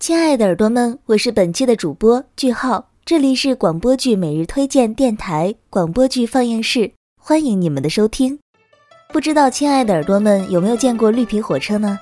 [0.00, 8.38] 亲爱的耳朵们，我是本期的主播句号，这里是广播剧每日推荐电台广播剧放映室，欢迎你们的收听。
[9.12, 11.98] 不知道亲爱的耳朵们有没有见过绿皮火车呢？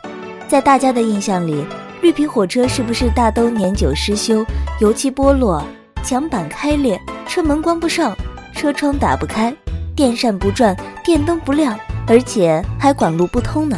[0.47, 1.65] 在大家的印象里，
[2.01, 4.47] 绿皮火车是不是大都年久失修、
[4.81, 5.61] 油漆剥落、
[6.05, 6.97] 墙板开裂、
[7.27, 8.17] 车门关不上、
[8.55, 9.53] 车窗打不开、
[9.97, 10.75] 电扇不转、
[11.05, 11.77] 电灯不亮，
[12.07, 13.77] 而且还管路不通呢？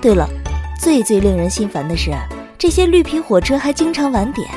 [0.00, 0.28] 对了，
[0.80, 2.12] 最最令人心烦的是。
[2.58, 4.48] 这些绿皮火车还经常晚点。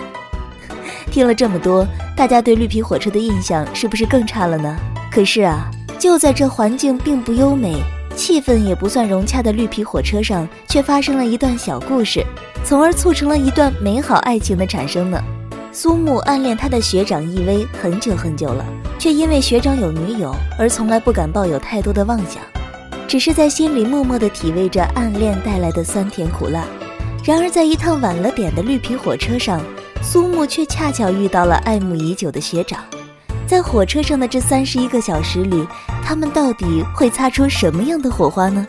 [1.12, 1.86] 听了这么多，
[2.18, 4.76] 大家对绿皮火车的印象是不是更差了呢？
[5.12, 7.80] 可是啊，就在这环境并不优美、
[8.16, 12.26] 气氛也不算融洽的绿皮火车上，却发生了一段小故事，
[12.66, 15.22] 从而促成了一段美好爱情的产生呢。
[15.72, 18.66] 苏木暗恋他的学长易威很久很久了，
[18.98, 22.42] 却因为学长有女友而从来不敢抱有太多的妄想，
[23.08, 26.66] 只是在心里默默地体味着暗恋带来的酸甜苦辣。
[27.24, 29.62] 然而，在一趟晚了点的绿皮火车上，
[30.02, 32.80] 苏木却恰巧遇到了爱慕已久的学长。
[33.46, 35.68] 在火车上的这三十一个小时里，
[36.04, 38.66] 他们到底会擦出什么样的火花呢？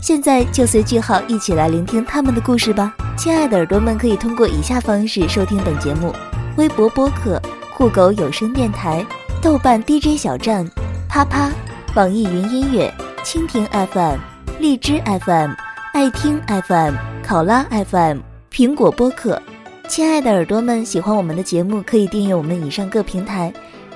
[0.00, 2.92] 现在就随句号一起来聆听他们的故事吧。
[3.16, 6.12] 亲爱的耳朵们，可以通过以下方式收听本节目：
[6.56, 7.40] 微博播客、
[7.76, 9.06] 酷狗有声电台、
[9.40, 10.68] 豆瓣 DJ 小站、
[11.08, 11.52] 啪啪、
[11.94, 12.92] 网易云音乐、
[13.24, 14.18] 蜻蜓 FM、
[14.58, 15.52] 荔枝 FM、
[15.92, 17.11] 爱听 FM。
[17.32, 18.18] 考拉 FM、
[18.50, 19.40] 苹果播客，
[19.88, 23.50] 亲爱的耳朵们，喜欢我们的节目可以订阅我们以上各平台。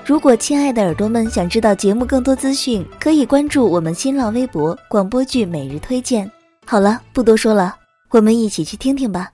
[0.07, 6.33] 如果亲爱的耳朵们想知道节目更多资讯，可以关注我们新浪微博“广播剧每日推荐”。
[6.65, 7.77] 好了，不多说了，
[8.09, 9.31] 我们一起去听听吧。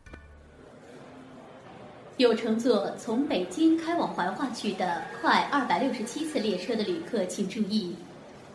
[2.16, 7.94] 有乘坐从北京开往怀化区的快二百六十七次列车的旅客请注意，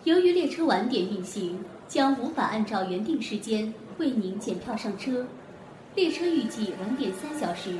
[0.03, 3.73] 由于列车晚点运行，将无法按照原定时间。
[3.97, 5.25] 为您检票上车，
[5.95, 7.79] 列车预计晚点三小时，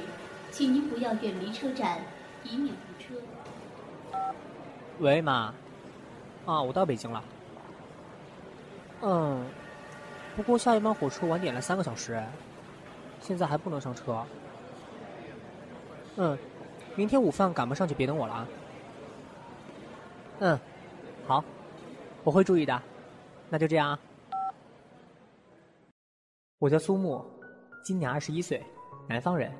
[0.49, 1.99] 请您不要远离车站，
[2.43, 3.13] 以免误车。
[4.99, 5.53] 喂，妈，
[6.45, 7.23] 啊，我到北京了。
[9.01, 9.45] 嗯，
[10.35, 12.19] 不过下一班火车晚点了三个小时，
[13.21, 14.25] 现在还不能上车。
[16.15, 16.35] 嗯，
[16.95, 18.47] 明天午饭赶不上就别等我了啊。
[20.39, 20.59] 嗯，
[21.27, 21.43] 好，
[22.23, 22.81] 我会注意的。
[23.51, 23.99] 那就这样啊。
[26.59, 27.23] 我叫苏木，
[27.83, 28.59] 今年二十一岁，
[29.07, 29.51] 南方人，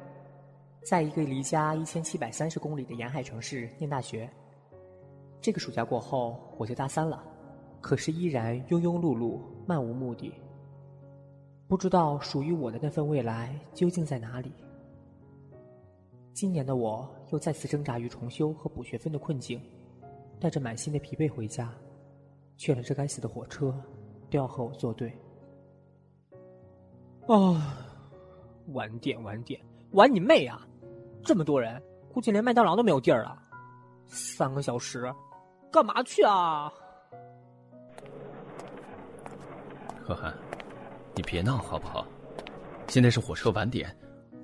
[0.84, 4.28] 在一个离家一千七百三十公里的沿海城市念大学。
[5.40, 7.24] 这个暑假过后，我就大三了，
[7.82, 10.34] 可是依然庸庸碌碌、漫无目的，
[11.68, 14.52] 不知道属于我的那份未来究竟在哪里。
[16.34, 19.62] 今年的我又再次挣扎于重修和补学分的困境，
[20.40, 21.72] 带着满心的疲惫回家，
[22.56, 23.72] 却了这该死的火车
[24.32, 25.14] 都要和我作对。
[27.28, 27.76] 啊，
[28.68, 29.62] 晚点晚点，
[29.92, 30.66] 晚你妹啊！
[31.26, 31.82] 这么多人，
[32.14, 33.38] 估计连麦当劳都没有地儿了。
[34.06, 35.14] 三个小时，
[35.70, 36.72] 干嘛去啊？
[40.06, 40.34] 可汗，
[41.16, 42.08] 你别闹好不好？
[42.88, 43.94] 现在是火车晚点，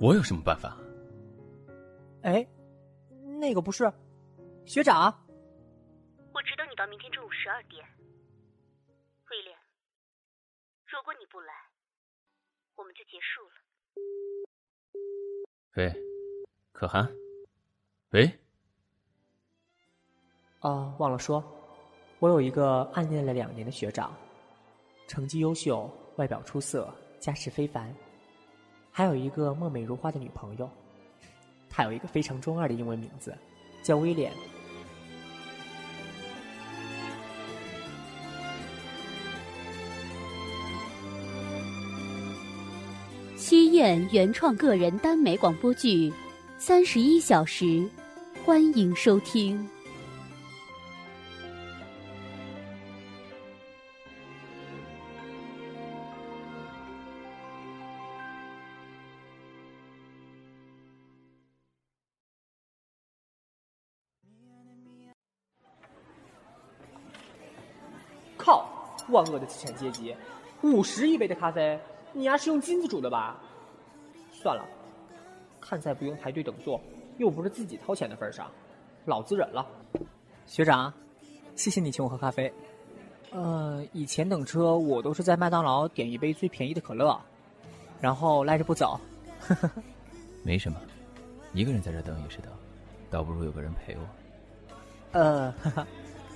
[0.02, 0.78] 我有什么办法？
[2.24, 2.46] 哎，
[3.40, 3.90] 那个不是
[4.66, 5.06] 学长。
[6.34, 7.82] 我只等你到明天中午十二点，
[9.32, 9.56] 威廉。
[10.86, 11.54] 如果你不来。
[12.84, 13.54] 我们就结束了。
[15.78, 15.96] 喂，
[16.74, 17.10] 可汗。
[18.10, 18.30] 喂。
[20.60, 21.42] 哦，忘了说，
[22.20, 24.14] 我有一个暗恋了两年的学长，
[25.08, 27.96] 成绩优秀，外表出色，家世非凡，
[28.92, 30.70] 还有一个貌美如花的女朋友。
[31.72, 33.34] 他有一个非常中二的英文名字，
[33.82, 34.34] 叫威廉。
[43.74, 46.12] 燕原创个人耽美广播剧
[46.60, 47.66] 《三十一小时》，
[48.46, 49.68] 欢迎收听。
[68.38, 68.70] 靠！
[69.10, 70.16] 万恶的资产阶级，
[70.62, 71.80] 五十一杯的咖啡。
[72.12, 73.42] 你丫是用金子煮的吧？
[74.44, 74.66] 算了，
[75.62, 76.80] 看在不用排队等座，
[77.18, 78.52] 又不是自己掏钱的份上，
[79.06, 79.66] 老子忍了。
[80.46, 80.94] 学长，
[81.56, 82.52] 谢谢你请我喝咖啡。
[83.32, 87.18] 呃，以前等车我都是在麦当劳点一杯最便宜的可乐，
[88.02, 89.00] 然后赖着不走。
[90.44, 90.78] 没什么，
[91.54, 92.52] 一个人在这等也是等，
[93.10, 95.20] 倒不如有个人陪我。
[95.20, 95.88] 呃，哈 哈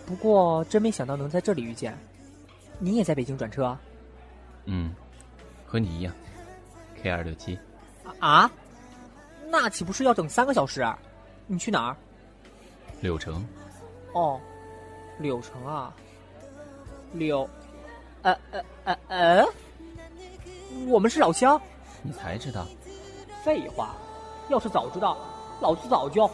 [0.06, 1.94] 不过真没想到能在这里遇见。
[2.80, 3.78] 你也在北京转车？
[4.64, 4.96] 嗯。
[5.70, 6.16] 和你一样
[6.96, 7.60] ，K 二六七，
[8.20, 8.50] 啊？
[9.50, 10.86] 那岂不是要等三个小时？
[11.46, 11.96] 你去哪儿？
[13.02, 13.46] 柳城。
[14.14, 14.40] 哦，
[15.20, 15.94] 柳城啊。
[17.14, 17.50] 柳，
[18.24, 19.46] 呃呃呃呃，
[20.88, 21.60] 我们是老乡。
[22.02, 22.68] 你才知道？
[23.44, 23.96] 废话，
[24.50, 25.18] 要是早知道，
[25.62, 26.30] 老子早就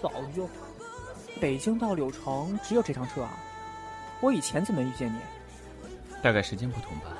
[0.00, 0.48] 早就。
[1.40, 3.38] 北京到柳城只有这趟车啊！
[4.20, 5.18] 我以前怎么遇见你？
[6.22, 7.16] 大概时间不同吧。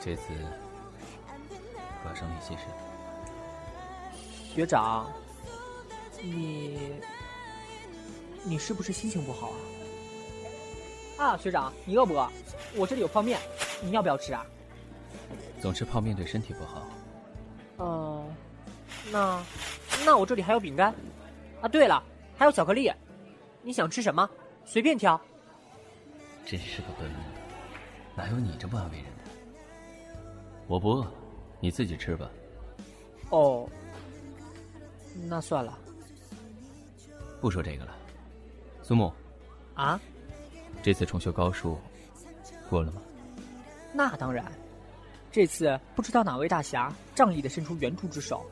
[0.00, 0.32] 这次
[2.04, 2.64] 发生了一些事。
[4.54, 5.10] 学长，
[6.22, 7.00] 你
[8.44, 9.48] 你是不是心情不好
[11.18, 11.24] 啊？
[11.32, 12.30] 啊，学长，你饿不饿？
[12.76, 13.40] 我这里有泡面，
[13.82, 14.44] 你要不要吃啊？
[15.60, 16.86] 总吃泡面对身体不好。
[17.78, 18.24] 呃，
[19.10, 19.42] 那
[20.04, 20.94] 那我这里还有饼干。
[21.62, 22.02] 啊，对了，
[22.36, 22.92] 还有巧克力。
[23.62, 24.28] 你想吃什么？
[24.66, 25.18] 随便挑。
[26.44, 29.30] 真是个笨木头，哪有你这么安慰人的？
[30.66, 31.10] 我不饿，
[31.64, 32.30] 你自己吃吧。
[33.30, 33.66] 哦，
[35.26, 35.78] 那算了。
[37.40, 37.96] 不说这个了，
[38.82, 39.10] 苏木。
[39.72, 39.98] 啊？
[40.82, 41.78] 这次重修高数
[42.68, 43.00] 过了吗？
[43.94, 44.44] 那当然，
[45.32, 48.44] 这次不知道哪位大侠仗义的伸出援助之手，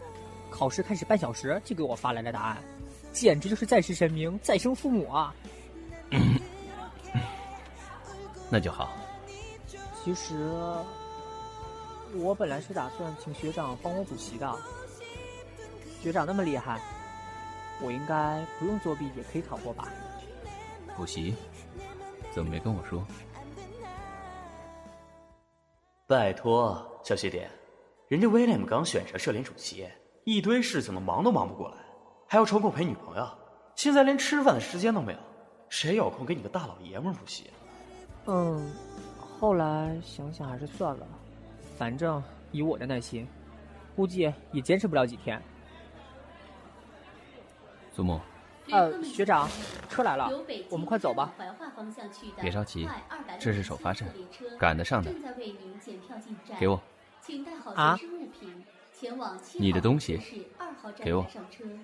[0.49, 2.57] 考试开始半小时就给我发来了答案，
[3.13, 5.35] 简直就是再世神明再生父母啊！
[8.49, 8.91] 那就好。
[10.03, 10.35] 其实
[12.15, 14.55] 我本来是打算请学长帮我补习的，
[16.01, 16.81] 学长那么厉害，
[17.81, 19.89] 我应该不用作弊也可以考过吧？
[20.97, 21.35] 补习。
[22.35, 23.05] 怎么没跟我说？
[26.07, 27.51] 拜托，小谢点，
[28.09, 29.87] 人家威廉姆刚选上社联主席，
[30.25, 31.77] 一堆事情呢，忙都忙不过来，
[32.27, 33.29] 还要抽空陪女朋友，
[33.75, 35.19] 现在连吃饭的时间都没有，
[35.69, 37.51] 谁有空给你个大老爷们补习？
[38.27, 38.71] 嗯，
[39.39, 41.07] 后来想想还是算了，
[41.77, 43.27] 反正以我的耐心，
[43.97, 45.41] 估计也坚持不了几天。
[47.93, 48.21] 苏木。
[48.71, 49.49] 呃，学长，
[49.89, 50.31] 车来了，
[50.71, 51.35] 我们快走吧。
[52.41, 52.89] 别着急，
[53.39, 54.09] 这是首发站，
[54.59, 55.13] 赶得上的。
[56.59, 56.81] 给我。
[57.75, 57.99] 啊？
[59.59, 60.47] 你的东西，
[60.99, 61.27] 给我。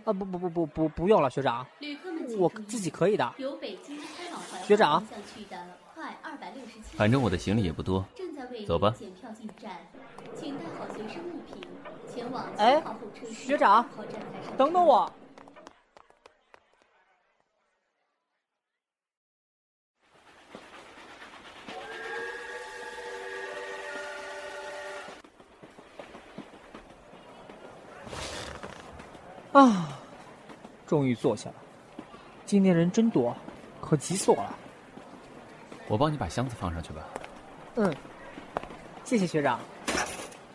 [0.05, 1.67] 啊，不不不不不，不用了，学长，
[2.39, 3.35] 我自己可以的。
[4.63, 5.05] 学长。
[6.97, 8.05] 反正我的行李也不多，
[8.67, 8.95] 走吧。
[12.57, 12.83] 哎，
[13.31, 13.87] 学长，
[14.57, 15.11] 等等我。
[29.53, 29.99] 啊，
[30.87, 31.57] 终于坐下了。
[32.45, 33.37] 今天人真多，
[33.81, 34.57] 可急死我了。
[35.89, 37.03] 我帮你把箱子放上去吧。
[37.77, 37.95] 嗯，
[39.05, 39.59] 谢谢学长。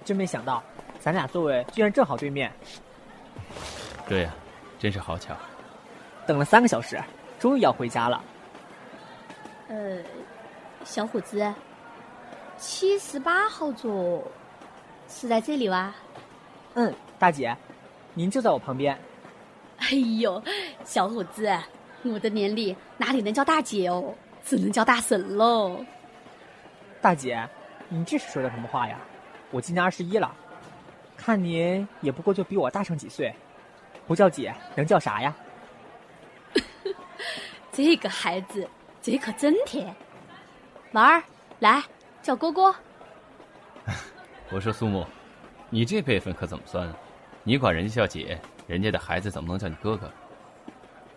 [0.06, 0.62] 真没想到，
[1.00, 2.52] 咱俩座位居然正好对面。
[4.08, 4.34] 对呀，
[4.78, 5.36] 真是好巧。
[6.28, 7.02] 等了三个小时，
[7.40, 8.24] 终于要回家了。
[9.70, 9.98] 呃，
[10.84, 11.54] 小伙子，
[12.58, 14.24] 七十八号座
[15.08, 15.94] 是在这里哇？
[16.76, 17.56] 嗯，大姐。
[18.14, 18.96] 您就在我旁边。
[19.78, 19.88] 哎
[20.20, 20.42] 呦，
[20.84, 21.50] 小伙子，
[22.04, 24.14] 我的年龄哪里能叫大姐哦，
[24.44, 25.84] 只能叫大婶喽。
[27.02, 27.48] 大姐，
[27.90, 28.98] 你这是说的什么话呀？
[29.52, 30.34] 我今年二十一了，
[31.16, 33.34] 看您也不过就比我大上几岁，
[34.08, 35.36] 不叫姐能叫啥呀？
[37.72, 38.68] 这个孩子
[39.02, 39.94] 嘴可真甜。
[40.94, 41.24] 娃儿，
[41.60, 41.84] 来
[42.22, 42.74] 叫哥哥。
[44.52, 45.06] 我说苏木，
[45.70, 46.96] 你这辈分可怎么算啊？
[47.44, 50.12] 你管人家叫姐，人家的孩子怎么能叫你哥哥？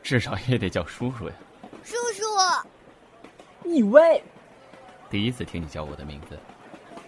[0.02, 1.34] 至少也得叫叔叔呀。
[3.66, 4.22] 叔叔，你喂。
[5.10, 6.38] 第一次听你叫我的名字，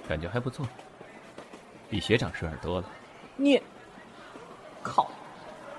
[0.09, 0.67] 感觉还不错，
[1.89, 2.91] 比学长顺耳多了。
[3.37, 3.63] 你，
[4.83, 5.11] 靠！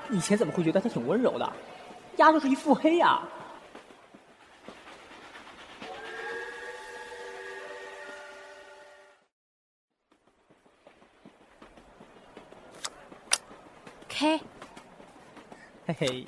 [0.10, 1.54] 以前怎么会觉得他挺温柔的？
[2.18, 3.22] 丫就是一腹黑呀。
[14.12, 14.38] 嘿，
[15.88, 16.28] 嘿嘿，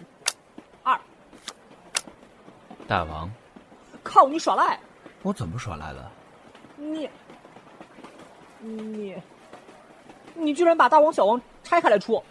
[0.81, 0.97] 二，
[2.87, 3.29] 大王，
[4.11, 4.77] 靠你耍赖！
[5.21, 6.11] 我怎么耍赖了？
[6.75, 7.09] 你，
[8.59, 9.15] 你，
[10.35, 12.21] 你居然把大王小王拆开来出！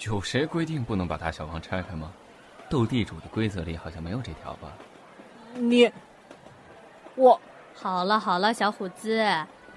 [0.00, 2.12] 有谁规定不能把大小王拆开吗？
[2.68, 4.72] 斗地主的规则里好像没有这条吧？
[5.54, 5.88] 你，
[7.14, 7.40] 我，
[7.72, 9.24] 好了好了，小虎子，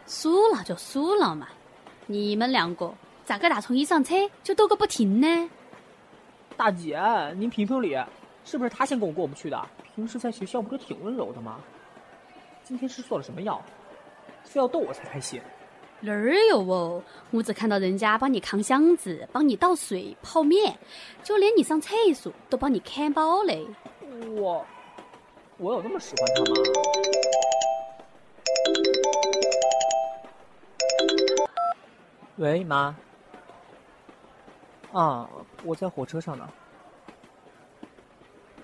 [0.07, 1.49] 输了就输了嘛，
[2.07, 2.91] 你们两个。
[3.23, 5.49] 咋个打从一上车就斗个不停呢？
[6.57, 6.99] 大姐，
[7.37, 7.95] 您评评理，
[8.43, 9.67] 是不是他先跟我过不去的？
[9.95, 11.61] 平时在学校不是挺温柔的吗？
[12.65, 13.63] 今天是做了什么药，
[14.43, 15.41] 非要逗我才开心？
[16.01, 17.01] 哪儿有哦？
[17.31, 20.77] 我只看到人家帮你扛箱子，帮你倒水、泡面，
[21.23, 23.65] 就连你上厕所都帮你看包嘞。
[24.35, 24.65] 我，
[25.57, 26.57] 我有那么喜欢他吗？
[32.35, 32.93] 喂，妈。
[34.91, 35.29] 啊，
[35.63, 36.49] 我在火车上呢。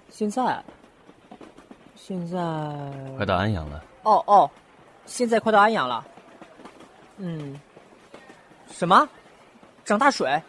[0.09, 0.61] 现在，
[2.03, 2.39] 现在
[3.15, 3.84] 快到安阳了。
[4.01, 4.50] 哦哦，
[5.05, 6.03] 现在快到安阳了。
[7.17, 7.62] 嗯。
[8.72, 9.08] 什么？
[9.86, 10.41] 涨大水？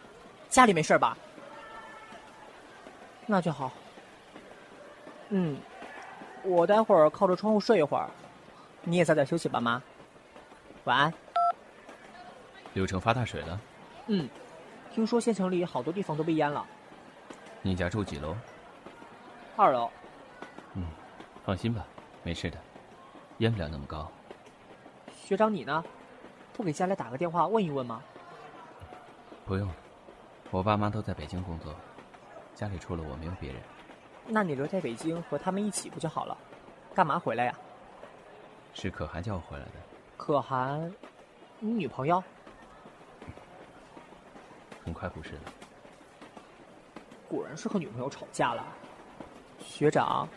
[0.49, 1.15] 家里没事吧？
[3.27, 3.71] 那就好。
[5.29, 5.55] 嗯，
[6.43, 8.09] 我待会儿靠着窗户睡一会儿，
[8.81, 9.79] 你也早点休息吧，妈。
[10.85, 11.13] 晚安。
[12.73, 13.61] 柳城发大水了。
[14.07, 14.27] 嗯，
[14.91, 16.65] 听说县城里好多地方都被淹了。
[17.61, 18.35] 你家住几楼？
[19.55, 19.87] 二楼。
[21.43, 21.85] 嗯，放心吧，
[22.23, 22.57] 没事的，
[23.39, 24.09] 淹不了那么高。
[25.13, 25.83] 学长你呢？
[26.53, 28.01] 不给家里打个电话问一问吗？
[29.45, 29.75] 不用了，
[30.51, 31.75] 我爸妈都在北京工作，
[32.55, 33.61] 家里除了我没有别人。
[34.25, 36.37] 那你留在北京和他们一起不就好了？
[36.95, 37.53] 干嘛回来呀？
[38.73, 39.71] 是可汗叫我回来的。
[40.15, 40.91] 可汗，
[41.59, 42.23] 你女朋友？
[44.85, 45.41] 很快不是了。
[47.27, 48.65] 果然是和女朋友吵架了。
[49.59, 50.27] 学长，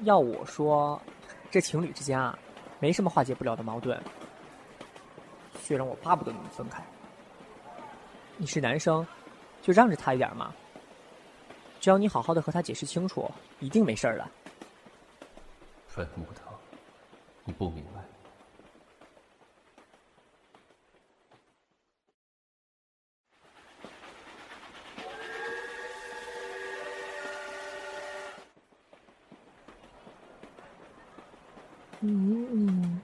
[0.00, 1.00] 要我说，
[1.50, 2.36] 这情侣之间啊，
[2.80, 4.00] 没什么化解不了的矛盾。
[5.60, 6.82] 虽然我巴不得你们分开。
[8.36, 9.06] 你是男生，
[9.60, 10.52] 就让着他一点嘛。
[11.80, 13.30] 只要你好好的和他解释清楚，
[13.60, 14.28] 一定没事的。
[15.86, 16.50] 粉木头，
[17.44, 18.02] 你不明白。
[32.04, 33.00] 嗯嗯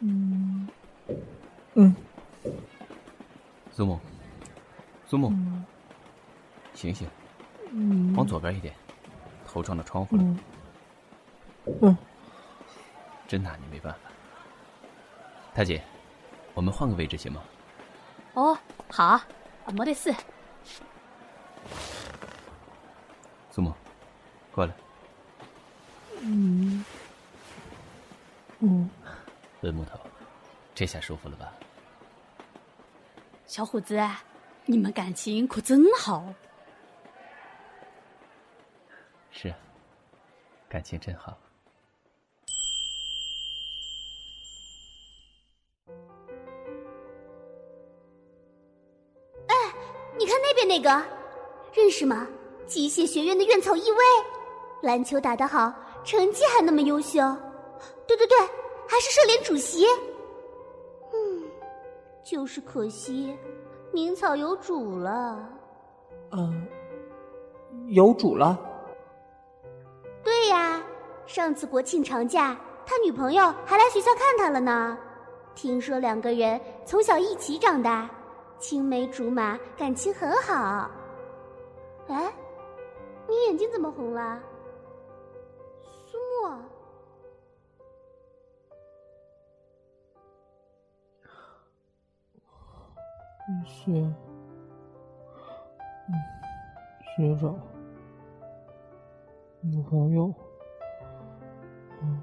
[0.00, 0.68] 嗯
[1.74, 1.96] 嗯。
[3.70, 4.00] 苏木，
[5.08, 5.32] 苏木，
[6.74, 7.08] 醒醒，
[8.14, 8.74] 往左边一点，
[9.46, 10.22] 头撞到窗户了。
[11.80, 11.96] 嗯，
[13.26, 14.00] 真拿你没办法。
[15.54, 15.82] 大姐，
[16.52, 17.42] 我们换个位置行吗？
[18.34, 18.58] 哦，
[18.90, 19.18] 好，
[19.72, 20.14] 没得事。
[23.50, 23.72] 苏木，
[24.52, 24.74] 过来。
[26.20, 26.84] 嗯，
[28.58, 28.90] 嗯，
[29.62, 29.98] 笨木头，
[30.74, 31.50] 这下舒服了吧？
[33.46, 33.98] 小虎子，
[34.70, 36.22] 你们感情可真好。
[39.30, 39.56] 是啊，
[40.68, 41.38] 感情真好。
[49.46, 49.54] 哎，
[50.18, 50.90] 你看那边那个，
[51.72, 52.28] 认识吗？
[52.66, 53.98] 机械学院的院草一威，
[54.82, 55.72] 篮球打得好，
[56.04, 57.20] 成绩还那么优秀。
[58.06, 58.38] 对对对，
[58.86, 59.86] 还是社联主席。
[61.14, 61.50] 嗯
[62.22, 63.34] 就是可惜，
[63.98, 65.44] 名草有主了。
[66.30, 66.64] 嗯，
[67.88, 68.56] 有主了。
[70.22, 70.80] 对呀，
[71.26, 74.96] 上次国庆长假，他女朋友还来学校看他了呢。
[75.56, 78.08] 听说两个人从小一起长大，
[78.60, 80.88] 青梅竹马，感情很好。
[82.06, 82.32] 哎，
[83.26, 84.40] 你眼睛怎么红了？
[93.64, 93.92] 学，
[96.08, 96.14] 嗯，
[97.16, 97.58] 学长，
[99.60, 100.32] 女朋友，
[102.02, 102.22] 嗯，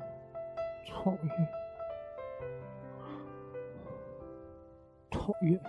[0.87, 1.47] 讨厌，
[5.09, 5.59] 讨厌。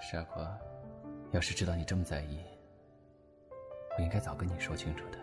[0.00, 0.58] 傻瓜，
[1.30, 2.40] 要是知道你这么在意，
[3.96, 5.18] 我应该早跟你说清楚的。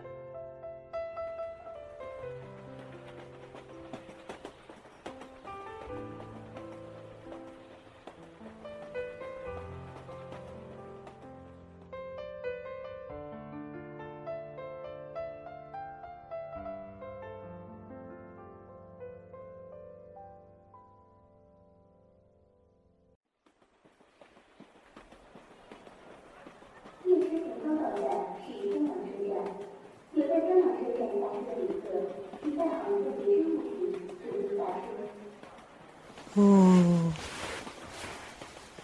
[36.34, 37.12] 嗯，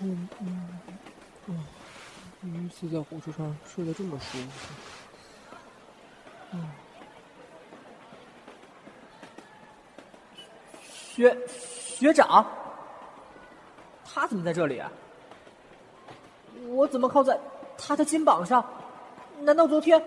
[0.01, 0.81] 嗯嗯
[1.47, 1.65] 嗯，
[2.43, 4.75] 第一次在火车上睡得这么舒服。
[10.89, 12.47] 学学长，
[14.05, 14.81] 他怎么在这里？
[16.69, 17.39] 我怎么靠在
[17.77, 18.65] 他的肩膀上？
[19.41, 20.01] 难道昨天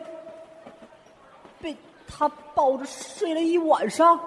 [2.61, 4.19] 抱着睡了一晚上？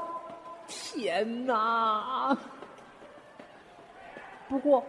[0.66, 2.36] 天哪！
[4.48, 4.84] 不过，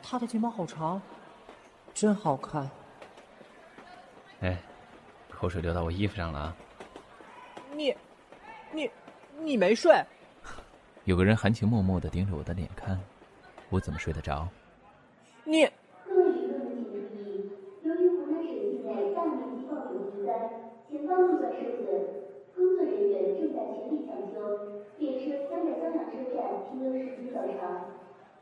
[0.00, 1.02] 他的睫毛好长，
[1.92, 2.70] 真好看。
[4.42, 4.56] 哎，
[5.28, 6.56] 口水流到我衣服上了啊！
[7.72, 7.92] 你，
[8.70, 8.88] 你，
[9.40, 9.92] 你没睡？
[11.02, 12.96] 有个人含情脉脉的盯着我的脸看，
[13.70, 14.48] 我怎么睡得着？
[15.42, 15.68] 你。
[16.06, 17.50] 各位旅客们请注意，
[17.82, 20.30] 由于湖南省境内大面积暴雨洪灾，
[21.02, 21.86] 前方路段受损，
[22.54, 24.38] 工作人员正在全力抢修，
[24.98, 26.38] 列车将在襄阳车站
[26.70, 27.90] 停留时间较长。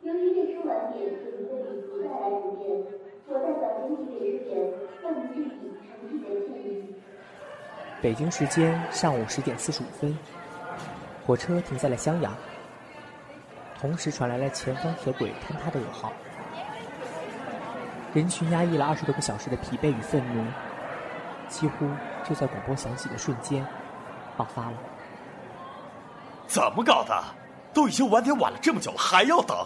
[0.03, 2.85] 由于列车晚点给您的旅途带来不便，
[3.29, 6.95] 我代表全体列车员向您致以诚挚的歉意。
[8.03, 10.15] 北京时间上午十点四十五分，
[11.27, 12.37] 火车停在了襄阳，
[13.81, 16.13] 同时传来了前方铁轨坍塌的噩耗。
[18.13, 20.45] 人群压抑了二十多个小时的疲惫与愤怒，
[21.49, 21.87] 几乎
[22.29, 23.67] 就在广播响起的瞬间
[24.37, 24.73] 爆发了。
[26.47, 27.23] 怎么搞的？
[27.73, 29.57] 都已经晚点晚了这么久了，还要等？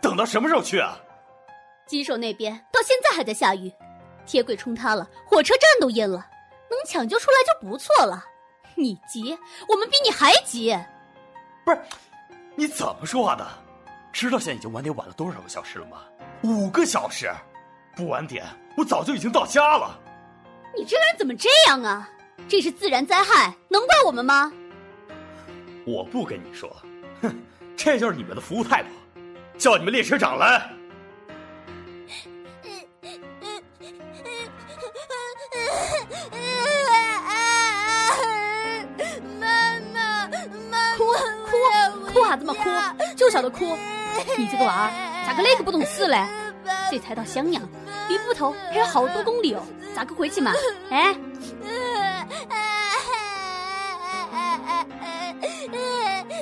[0.00, 0.96] 等到什么时候去啊？
[1.86, 3.72] 吉首那边到现在还在下雨，
[4.24, 6.24] 铁轨冲塌了，火车站都淹了，
[6.70, 8.24] 能抢救出来就不错了。
[8.76, 9.36] 你急，
[9.68, 10.78] 我们比你还急。
[11.64, 11.80] 不是，
[12.54, 13.44] 你怎么说话的？
[14.12, 15.98] 知道现在已经晚点晚了多少个小时了吗？
[16.42, 17.28] 五个小时。
[17.96, 18.46] 不晚点，
[18.76, 19.98] 我早就已经到家了。
[20.76, 22.08] 你这个人怎么这样啊？
[22.48, 24.52] 这是自然灾害，能怪我们吗？
[25.84, 26.70] 我不跟你说，
[27.20, 27.34] 哼，
[27.76, 28.88] 这就是你们的服务态度。
[29.58, 30.70] 叫你们列车长来。
[39.40, 40.28] 妈妈，
[40.70, 41.04] 妈哭
[41.44, 42.70] 哭哭啥子嘛哭？
[43.16, 43.76] 就晓得哭。
[44.36, 44.90] 你这个娃儿，
[45.26, 46.24] 咋个那个不懂事嘞？
[46.90, 47.62] 这才到襄阳。
[48.08, 49.62] 离埠头还有好多公里哦，
[49.94, 50.52] 咋个回去嘛？
[50.90, 51.14] 哎！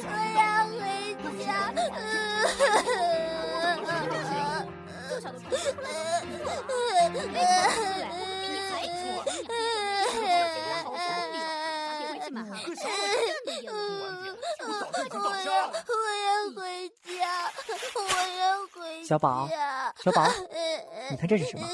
[0.09, 1.47] 我要回家。
[19.05, 19.49] 小宝，
[19.97, 20.27] 小宝，
[21.11, 21.67] 你看这是什么？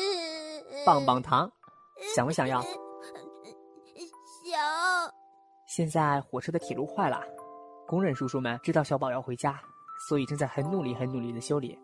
[0.85, 1.51] 棒棒糖，
[2.15, 2.61] 想不想要？
[2.61, 2.71] 想。
[5.67, 7.23] 现在火车的铁路坏了，
[7.87, 9.59] 工人叔叔们知道小宝要回家，
[10.09, 11.79] 所以正在很努力、很努力的修理。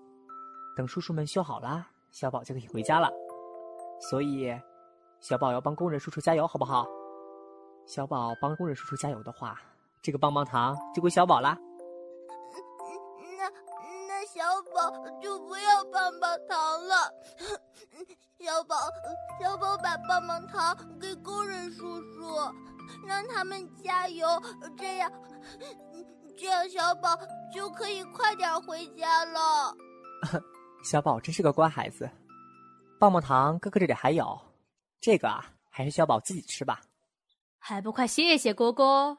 [0.77, 3.11] 等叔叔们修好了，小宝就可以回家了。
[4.11, 4.55] 所以，
[5.21, 6.87] 小宝要帮工人叔叔加油，好不好？
[7.87, 9.59] 小宝帮工人叔叔加油的话，
[10.03, 11.57] 这个棒棒糖就归小宝啦。
[14.79, 17.13] 宝就不要棒棒糖了，
[18.39, 18.77] 小宝，
[19.41, 22.37] 小宝把棒棒糖给工人叔叔，
[23.05, 24.29] 让他们加油，
[24.77, 25.11] 这样，
[26.39, 27.19] 这样小宝
[27.53, 29.75] 就可以快点回家了。
[30.85, 32.09] 小宝真是个乖孩子，
[33.01, 34.41] 棒棒糖哥哥这里还有，
[35.01, 36.81] 这个啊，还是小宝自己吃吧。
[37.59, 39.19] 还不快谢谢哥哥？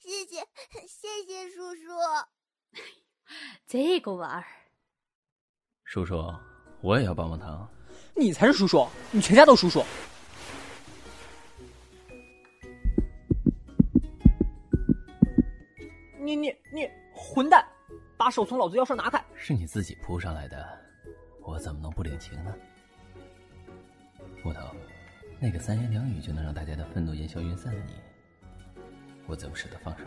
[0.00, 0.48] 谢谢，
[0.88, 1.80] 谢谢叔叔。
[3.68, 4.44] 这个娃儿，
[5.90, 6.32] 叔叔，
[6.82, 7.68] 我也要棒棒糖。
[8.14, 9.84] 你才是叔叔，你全家都叔叔。
[16.20, 17.66] 你你你，混蛋！
[18.16, 19.20] 把手从老子腰上拿开！
[19.34, 20.64] 是你自己扑上来的，
[21.42, 22.54] 我怎么能不领情呢？
[24.44, 24.60] 木头，
[25.40, 27.94] 那个三言两语就能让大家的愤怒烟消云散的你，
[29.26, 30.04] 我怎么舍得放手？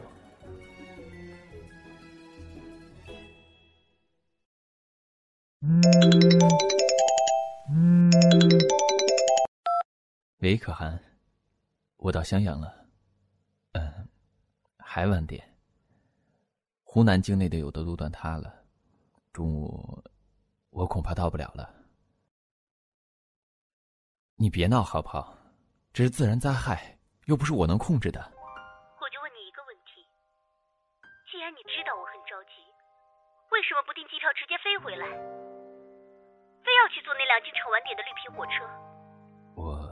[10.39, 11.01] 喂，可汗，
[11.95, 12.85] 我到襄阳了。
[13.71, 14.09] 嗯，
[14.77, 15.55] 还晚点。
[16.83, 18.53] 湖南境内的有的路段塌了，
[19.31, 20.03] 中午
[20.69, 21.73] 我恐怕到不了了。
[24.35, 25.37] 你别闹好不好？
[25.93, 28.19] 这是自然灾害，又不是我能控制的。
[28.19, 30.03] 我就问你一个问题：
[31.31, 32.51] 既然你知道我很着急，
[33.51, 35.07] 为什么不订机票直接飞回来？
[36.63, 38.63] 非要去坐那辆经常晚点的绿皮火车？
[39.55, 39.83] 我，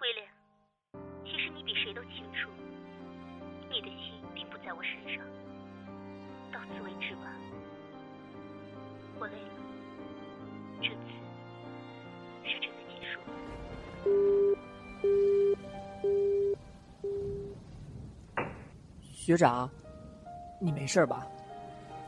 [0.00, 0.24] 威廉，
[1.24, 2.48] 其实你比谁都清楚，
[3.68, 5.22] 你的心并不在我身上。
[6.52, 7.26] 到此为止吧，
[9.18, 9.50] 我累了，
[10.80, 10.96] 这次
[12.44, 13.32] 是真的结束了。
[19.12, 19.68] 学长，
[20.60, 21.26] 你没事吧？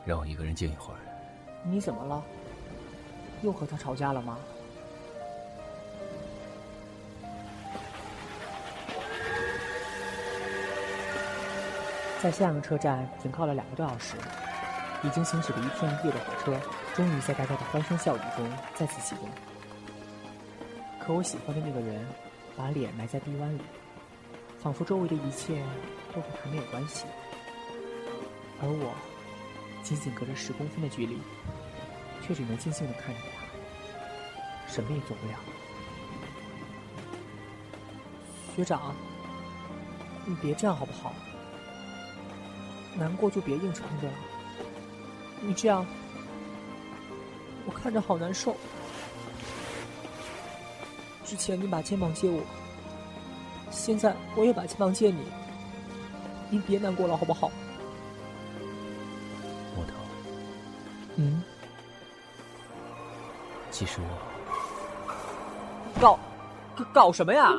[0.05, 0.99] 让我一个人静一会儿。
[1.65, 2.23] 你怎么了？
[3.43, 4.39] 又和他吵架了吗？
[12.21, 14.15] 在襄阳车站停靠了两个多小时，
[15.03, 16.57] 已经行驶了一天一夜的火车，
[16.95, 19.27] 终于在大家的欢声笑语中再次启动。
[21.01, 22.07] 可我喜欢的那个人，
[22.55, 23.61] 把脸埋在臂弯里，
[24.57, 25.61] 仿佛周围的一切
[26.15, 27.03] 都和他没有关系，
[28.61, 28.95] 而我
[29.83, 31.19] 仅仅隔着十公分的距离，
[32.25, 33.32] 却只能静静的看着他，
[34.73, 35.33] 什么也做不了。
[38.55, 38.95] 学长，
[40.25, 41.13] 你别这样好不好？
[42.97, 44.13] 难过就别硬撑着了，
[45.41, 45.85] 你这样，
[47.67, 48.55] 我看着好难受。
[51.23, 52.41] 之前你把肩膀借我，
[53.69, 55.23] 现在我也把肩膀借你。
[56.49, 57.51] 你别难过了，好不好？
[59.75, 59.93] 木头，
[61.15, 61.43] 嗯，
[63.71, 64.32] 其实我搞
[66.75, 67.51] 搞搞什么呀？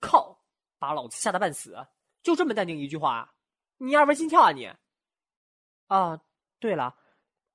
[0.00, 0.36] 靠！
[0.78, 1.74] 把老子吓得半死，
[2.22, 3.34] 就这么淡定一句话，
[3.78, 4.70] 你二分心跳啊你？
[5.86, 6.20] 啊，
[6.58, 6.94] 对了，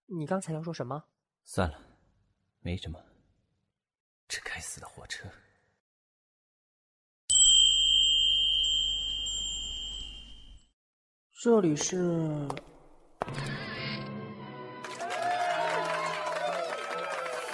[0.08, 1.04] 你刚才要说什么？
[1.44, 1.80] 算了，
[2.60, 3.00] 没什么。
[4.28, 5.30] 这该死的火车！
[11.44, 12.48] 这里是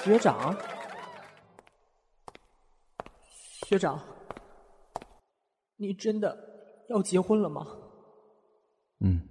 [0.08, 0.56] 学长，
[3.66, 4.02] 学长，
[5.76, 6.34] 你真的
[6.88, 7.68] 要结婚了吗？
[9.02, 9.22] 嗯，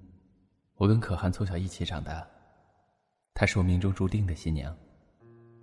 [0.75, 2.29] 我跟可汗从小一起长大，
[3.33, 4.77] 她是我命中注定的新娘。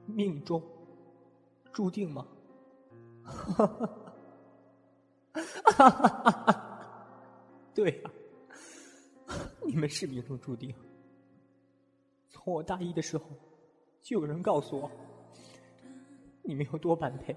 [0.07, 0.59] 命中
[1.71, 2.25] 注定吗？
[3.23, 3.67] 哈哈
[5.77, 6.89] 哈哈哈哈！
[7.75, 8.11] 对呀、
[9.67, 10.73] 你们是命中注定。
[12.31, 13.25] 从我大一的时候，
[14.03, 14.91] 就有人告诉我，
[16.41, 17.33] 你们有多般配，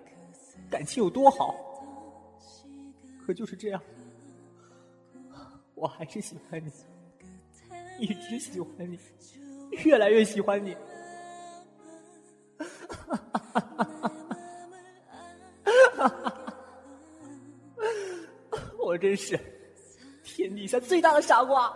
[0.69, 1.55] 感情有多好。
[3.25, 3.81] 可就是这样，
[5.77, 6.73] 我还是喜欢你，
[8.01, 8.99] 一直喜欢你，
[9.85, 10.77] 越来越喜欢你。
[18.81, 19.39] 我真是
[20.25, 21.73] 天底下最大的傻瓜。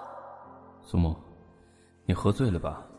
[0.83, 1.15] 苏木，
[2.07, 2.90] 你喝醉了吧？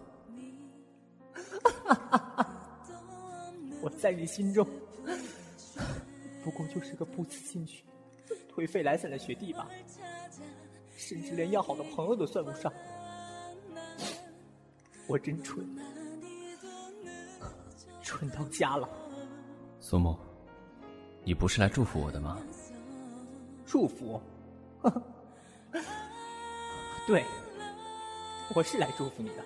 [4.02, 4.68] 在你心中，
[6.44, 7.84] 不过就是个不思进取、
[8.52, 9.70] 颓废懒散的学弟吧，
[10.98, 12.74] 甚至连要好的朋友都算不上。
[15.06, 15.64] 我真蠢，
[18.02, 18.90] 蠢到家了。
[19.80, 20.18] 苏木，
[21.24, 22.42] 你不是来祝福我的吗？
[23.68, 24.20] 祝福，
[27.06, 27.24] 对，
[28.56, 29.46] 我是来祝福你的。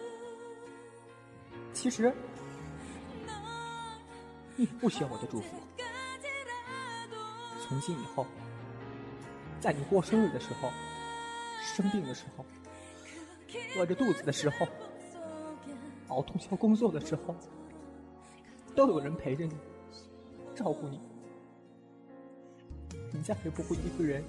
[1.73, 2.13] 其实，
[4.57, 5.57] 你不需要我的祝福。
[7.61, 8.25] 从今以后，
[9.59, 10.69] 在你过生日的时候、
[11.61, 12.45] 生病的时候、
[13.77, 14.67] 饿着肚子的时候、
[16.07, 17.35] 熬通宵工作的时候，
[18.75, 19.53] 都有人陪着你，
[20.55, 21.01] 照顾你。
[23.11, 24.23] 你再也不会一个人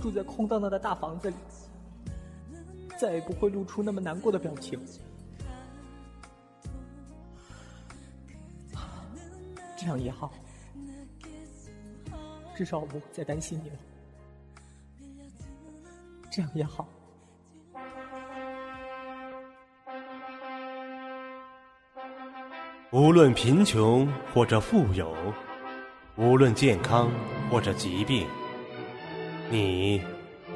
[0.00, 1.36] 住在空荡荡的大房子里，
[2.98, 4.80] 再也不会露出那么难过的表情。
[9.84, 10.32] 这样也好，
[12.56, 13.76] 至少我不会再担心你了。
[16.32, 16.88] 这样也好。
[22.92, 25.14] 无论贫穷或者富有，
[26.16, 27.10] 无论健康
[27.50, 28.26] 或者疾病，
[29.50, 30.02] 你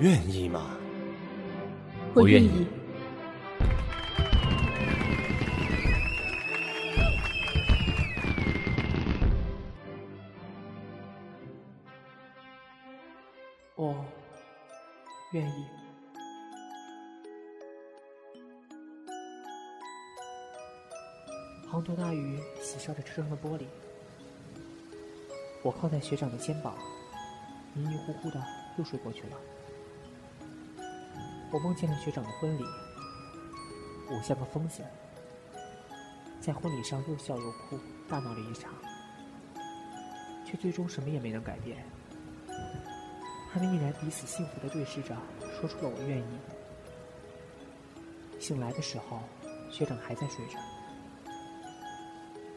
[0.00, 0.70] 愿意吗？
[2.14, 2.66] 我愿意。
[23.28, 23.64] 的玻璃，
[25.62, 26.76] 我靠在学长的肩膀，
[27.74, 28.42] 迷迷糊糊的
[28.76, 29.36] 又睡过去了。
[31.50, 32.64] 我梦见了学长的婚礼，
[34.10, 34.82] 我像个疯子，
[36.40, 38.72] 在婚礼上又笑又哭，大闹了一场，
[40.44, 41.84] 却最终什么也没能改变。
[43.50, 45.16] 他们依然彼此幸福的对视着，
[45.58, 46.38] 说出了“我愿意”。
[48.38, 49.20] 醒来的时候，
[49.70, 50.58] 学长还在睡着。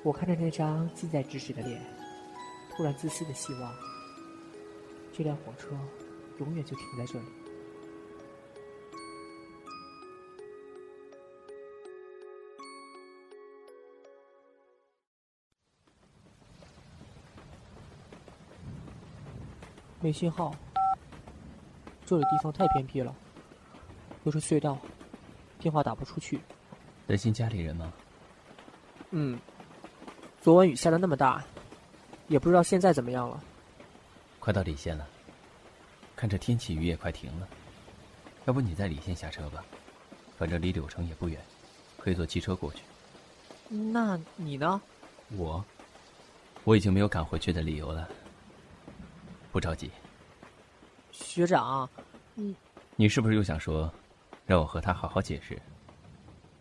[0.03, 1.79] 我看着那张近在咫尺的脸，
[2.75, 3.71] 突然自私的希望，
[5.13, 5.77] 这辆火车
[6.39, 7.25] 永远就停在这里。
[19.99, 20.51] 没信号。
[22.03, 23.15] 这里地方太偏僻了，
[24.23, 24.77] 又是隧道，
[25.59, 26.41] 电话打不出去。
[27.07, 27.93] 担心家里人吗？
[29.11, 29.39] 嗯，
[30.41, 31.43] 昨晚雨下的那么大，
[32.27, 33.39] 也不知道现在怎么样了。
[34.39, 35.07] 快到李县了，
[36.15, 37.47] 看这天气，雨也快停了。
[38.45, 39.63] 要不你在李县下车吧，
[40.39, 41.39] 反正离柳城也不远，
[41.99, 42.81] 可以坐汽车过去。
[43.69, 44.81] 那你呢？
[45.37, 45.63] 我，
[46.63, 48.09] 我已经没有赶回去的理由了。
[49.51, 49.91] 不着急。
[51.11, 51.87] 学长，
[52.33, 52.55] 你
[52.95, 53.93] 你是不是又想说，
[54.47, 55.61] 让我和他好好解释？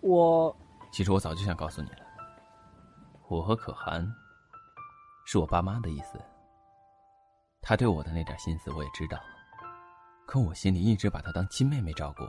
[0.02, 0.54] 我
[0.92, 2.09] 其实我早就想告诉你了。
[3.30, 4.04] 我和可汗，
[5.24, 6.20] 是我爸妈的意思。
[7.62, 9.20] 他对我的那点心思我也知道，
[10.26, 12.24] 可我心里一直把她当亲妹妹照顾，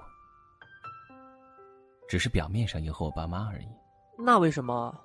[2.07, 3.67] 只是表面上迎合我爸妈而已。
[4.15, 4.95] 那为什么？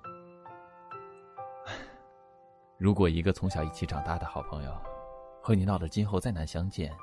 [2.76, 4.78] 如果一个从小一起长大的好朋友，
[5.42, 6.94] 和你闹得今后再难相见，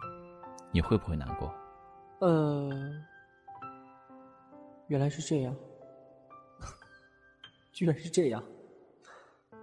[0.71, 1.51] 你会不会难过？
[2.19, 2.69] 呃，
[4.85, 5.55] 原来是这样，
[7.73, 8.43] 居然是这样。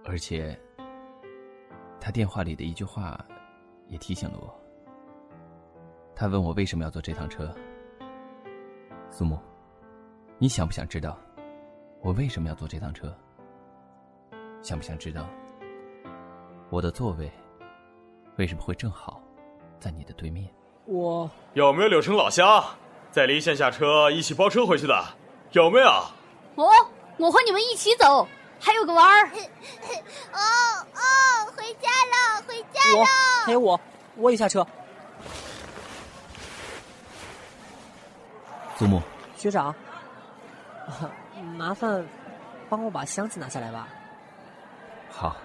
[0.03, 0.59] 而且，
[1.99, 3.23] 他电话里的一句话，
[3.87, 4.53] 也提醒了我。
[6.15, 7.53] 他问我为什么要坐这趟车。
[9.09, 9.39] 苏木，
[10.37, 11.17] 你想不想知道，
[12.01, 13.15] 我为什么要坐这趟车？
[14.61, 15.27] 想不想知道，
[16.69, 17.31] 我的座位
[18.37, 19.21] 为什么会正好
[19.79, 20.49] 在你的对面？
[20.85, 22.63] 我有没有柳城老乡
[23.11, 25.03] 在离线下车一起包车回去的？
[25.51, 25.87] 有没有？
[26.55, 26.69] 哦，
[27.17, 28.27] 我和你们一起走，
[28.61, 29.27] 还有个娃儿。
[30.31, 30.39] 哦
[30.93, 33.07] 哦，回家了，回家我了。
[33.45, 33.79] 还有我，
[34.15, 34.65] 我也下车。
[38.77, 39.01] 祖母，
[39.35, 39.73] 学长，
[41.57, 42.07] 麻烦
[42.69, 43.87] 帮我把箱子拿下来吧。
[45.09, 45.35] 好。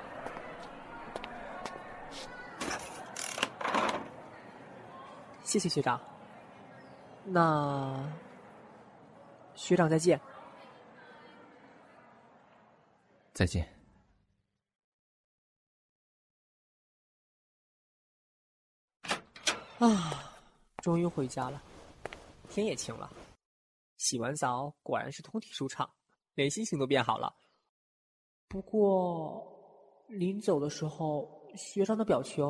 [5.42, 5.98] 谢谢学长。
[7.24, 7.94] 那
[9.55, 10.20] 学长再见。
[13.37, 13.70] 再见。
[19.79, 20.33] 啊，
[20.79, 21.62] 终于回家了，
[22.49, 23.12] 天也晴了。
[23.99, 25.87] 洗完澡果然是通体舒畅，
[26.33, 27.37] 连心情都变好了。
[28.49, 29.46] 不过
[30.09, 32.42] 临走的时候，学长的表情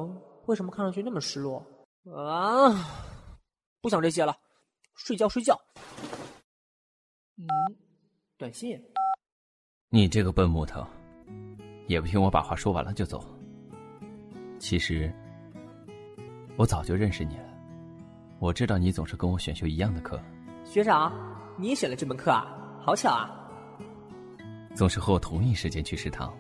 [0.47, 1.67] 为什么看上去那么失落？
[2.15, 2.71] 啊，
[3.81, 4.39] 不想这些了，
[4.95, 5.61] 睡觉睡觉。
[7.39, 7.45] 嗯，
[8.39, 8.81] 短信。
[9.89, 10.85] 你这个笨木头，
[11.87, 13.25] 也不听我把话说完了就走。
[14.59, 15.13] 其实，
[16.57, 17.45] 我早就认识你了。
[18.41, 20.21] 我知道你总是跟我选修一样的课。
[20.65, 21.13] 学长，
[21.57, 22.45] 你也选了这门课啊？
[22.81, 23.31] 好巧啊！
[24.75, 26.37] 总是和我同一时间去食堂。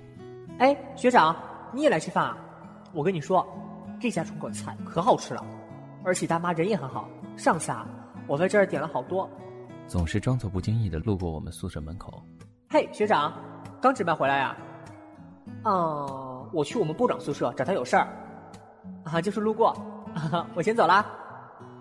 [0.58, 1.36] 哎，学长，
[1.72, 2.36] 你也来吃饭啊？
[2.92, 3.46] 我跟你说，
[4.00, 5.46] 这家窗口菜可好吃了，
[6.02, 7.08] 而且大妈人也很好。
[7.36, 7.88] 上次啊，
[8.26, 9.30] 我在这儿点了好多。
[9.86, 12.20] 总是装作不经意的路过我们宿舍门口。
[12.76, 13.32] 嘿，学长，
[13.80, 14.54] 刚值班回来呀？
[15.64, 18.06] 哦，我去我们部长宿舍找他有事儿。
[19.02, 19.74] 啊，就是路过，
[20.54, 21.06] 我先走啦。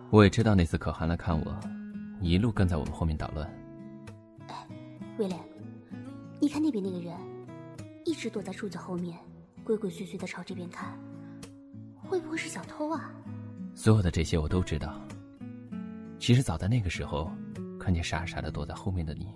[0.09, 1.53] 我也知道那次可汗来看我，
[2.17, 3.45] 你一路跟在我们后面捣乱。
[4.47, 4.55] 哎，
[5.17, 5.37] 威廉，
[6.39, 7.13] 你看那边那个人，
[8.05, 9.17] 一直躲在柱子后面，
[9.65, 10.97] 鬼鬼祟祟的朝这边看，
[12.07, 13.11] 会不会是小偷啊？
[13.73, 14.93] 所有的这些我都知道。
[16.19, 17.29] 其实早在那个时候，
[17.77, 19.27] 看见傻傻的躲在后面的你，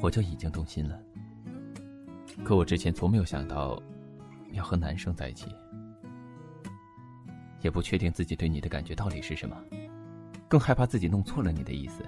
[0.00, 1.00] 我就已经动心了。
[2.44, 3.80] 可我之前从没有想到，
[4.52, 5.46] 要和男生在一起，
[7.62, 9.56] 也不确定自己对你的感觉到底是什么，
[10.48, 12.04] 更害怕自己弄错了你的意思。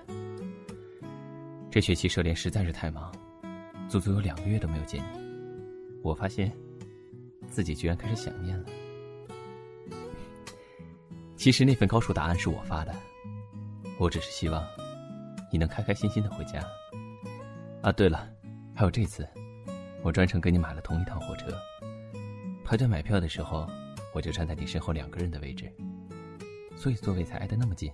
[1.70, 3.12] 这学期社联实在是太忙，
[3.88, 5.18] 足足有两个月都没有见你，
[6.03, 6.53] 我发现
[7.48, 8.66] 自己居然开始想念了。
[11.37, 12.94] 其实那份高数答案是我发的，
[13.98, 14.64] 我只是希望
[15.51, 16.62] 你能开开心心的回家。
[17.80, 18.28] 啊，对了，
[18.74, 19.26] 还有这次，
[20.02, 21.46] 我专程给你买了同一趟火车。
[22.64, 23.66] 排队买票的时候，
[24.12, 25.72] 我就站在你身后两个人的位置，
[26.76, 27.90] 所以座位才挨得那么近。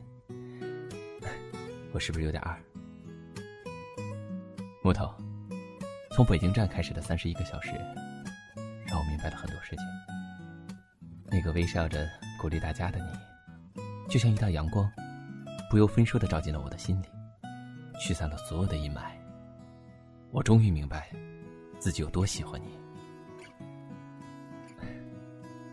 [1.92, 2.58] 我是不是有点二？
[4.82, 5.14] 木头，
[6.12, 7.72] 从北京站开始的三十一个小时，
[8.86, 9.84] 让我明白了很多事情。
[11.26, 12.08] 那个微笑着
[12.40, 14.90] 鼓励大家的你，就像一道阳光，
[15.70, 17.06] 不由分说的照进了我的心里，
[18.00, 19.02] 驱散了所有的阴霾。
[20.34, 21.08] 我终于明白，
[21.78, 22.76] 自己有多喜欢你。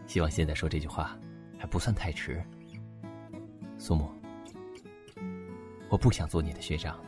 [0.05, 1.17] 希望现在说这句话
[1.57, 2.39] 还不算太迟。
[3.79, 4.07] 苏木，
[5.89, 6.99] 我不想做你的学长，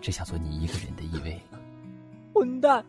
[0.00, 1.38] 只想做你一个人的依偎。
[2.32, 2.82] 混蛋！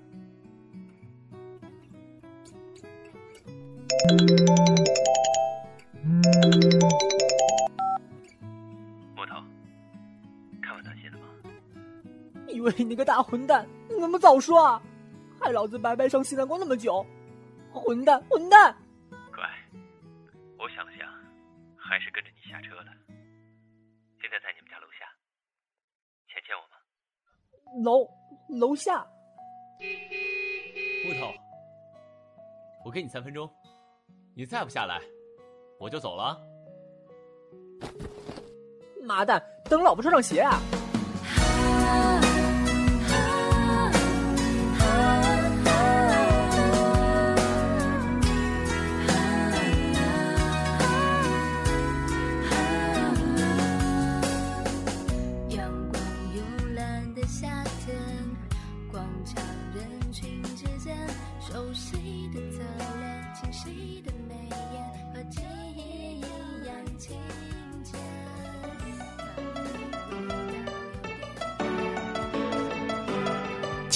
[13.22, 14.82] 大混蛋，你怎么早说啊？
[15.40, 17.06] 害老子白白伤心难过那么久，
[17.72, 18.76] 混蛋混蛋！
[19.32, 19.48] 乖，
[20.58, 21.08] 我想了想，
[21.78, 22.86] 还是跟着你下车了。
[24.20, 25.06] 现在在你们家楼下，
[26.30, 26.78] 牵牵我吗？
[27.84, 28.10] 楼
[28.60, 29.06] 楼下。
[31.06, 31.32] 木头，
[32.84, 33.48] 我给你三分钟，
[34.36, 35.00] 你再不下来，
[35.80, 36.42] 我就走了。
[39.04, 40.60] 妈蛋，等老婆穿上鞋啊！
[41.36, 42.31] 阳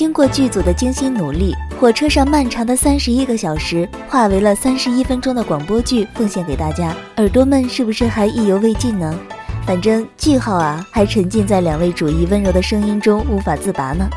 [0.06, 6.96] 经过剧组的精心努力，火车上漫长的三十一个小时化为了三十一分钟的广播剧，奉献给大家。
[7.18, 9.18] 耳朵们是不是还意犹未尽呢？
[9.66, 14.08] 反正句号啊，还沉浸在两位主义温柔的声音中无法自拔呢。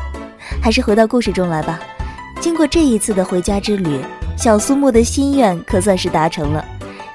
[0.61, 1.79] 还是回到故事中来吧。
[2.39, 3.99] 经过这一次的回家之旅，
[4.37, 6.63] 小苏木的心愿可算是达成了。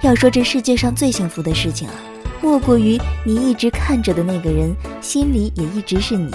[0.02, 1.94] 要说这世界上最幸福的事情啊，
[2.42, 6.34] 莫过于你一直看着的那个人，心里也一直是你。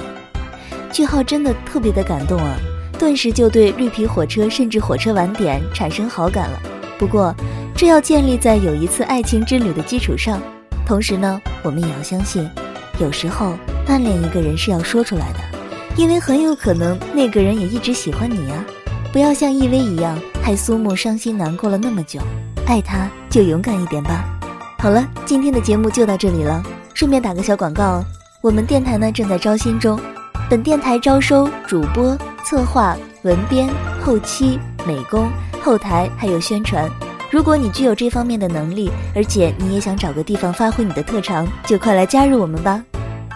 [0.91, 2.55] 句号真的特别的感动啊，
[2.97, 6.59] 顿时就对绿皮火车甚至火车晚点产生好感了。
[6.97, 7.33] 不过，
[7.75, 10.41] 这要建立在有一次爱情之旅的基础上。
[10.85, 12.49] 同时呢，我们也要相信，
[12.99, 13.53] 有时候
[13.87, 15.39] 暗恋一个人是要说出来的，
[15.95, 18.65] 因为很有可能那个人也一直喜欢你啊。
[19.13, 22.19] 不要像易薇一样害苏木伤心难过了那么久，
[22.65, 24.25] 爱他就勇敢一点吧。
[24.79, 26.61] 好了，今天的节目就到这里了，
[26.93, 28.03] 顺便打个小广告，
[28.41, 29.99] 我们电台呢正在招新中。
[30.49, 33.69] 本电台招收主播、策划、文编、
[34.01, 35.29] 后期、美工、
[35.61, 36.89] 后台，还有宣传。
[37.29, 42.83] 如果你具有这方面的能力，而且你也想找个地方发挥你的特长，就快来加入我们吧。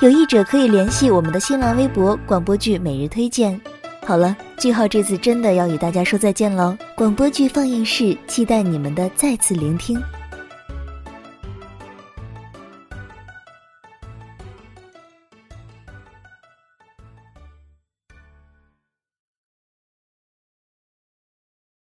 [0.01, 3.61] 有意者可以联系我们的新浪微博“广播剧每日推荐”。
[4.03, 6.75] 好了，句号这次真的要与大家说再见喽！
[6.95, 10.01] 广播剧放映室期待你们的再次聆听。